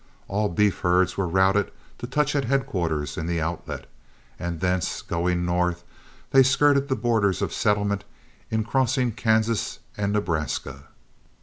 All 0.27 0.49
beef 0.49 0.79
herds 0.79 1.15
were 1.15 1.27
routed 1.27 1.69
to 1.99 2.07
touch 2.07 2.35
at 2.35 2.45
headquarters 2.45 3.19
in 3.19 3.27
the 3.27 3.39
Outlet, 3.39 3.85
and 4.39 4.59
thence 4.59 5.03
going 5.03 5.45
north, 5.45 5.83
they 6.31 6.41
skirted 6.41 6.87
the 6.89 6.95
borders 6.95 7.39
of 7.43 7.53
settlement 7.53 8.03
in 8.49 8.63
crossing 8.63 9.11
Kansas 9.11 9.77
and 9.97 10.11
Nebraska. 10.11 10.85